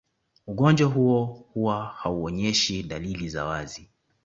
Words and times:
Ugonjwa 0.47 0.87
huo 0.89 1.25
huwa 1.53 1.85
hauonyeshi 1.85 2.83
dalili 2.83 3.29
za 3.29 3.45
wazi 3.45 3.89